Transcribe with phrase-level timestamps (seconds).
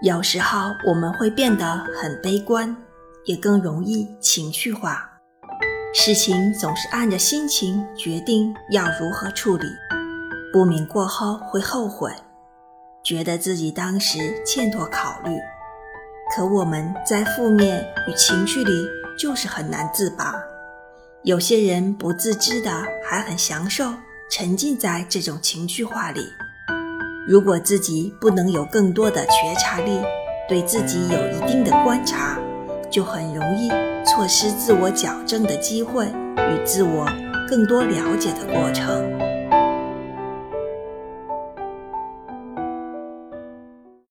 [0.00, 2.76] 有时候我们会变得很悲观，
[3.24, 5.10] 也更容易情绪化。
[5.92, 9.66] 事情总是按着心情决定要如何处理，
[10.52, 12.12] 不免过后会后悔，
[13.02, 15.36] 觉得自己当时欠妥考虑。
[16.32, 18.86] 可我们在负面与情绪里
[19.18, 20.32] 就是很难自拔，
[21.24, 22.70] 有些人不自知的
[23.04, 23.92] 还很享受
[24.30, 26.20] 沉浸在这种情绪化里。
[27.28, 30.00] 如果自己不能有更多的觉察力，
[30.48, 32.38] 对自己有一定的观察，
[32.90, 33.68] 就很容易
[34.02, 37.06] 错失自我矫正的机会与自我
[37.46, 39.27] 更多了解的过程。